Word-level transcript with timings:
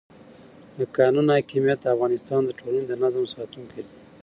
د 0.77 0.79
قانون 0.97 1.25
حاکمیت 1.35 1.79
د 1.81 1.85
افغانستان 1.95 2.41
د 2.45 2.51
ټولنې 2.59 2.83
د 2.87 2.93
نظم 3.03 3.23
ساتونکی 3.35 3.81
دی 3.87 3.93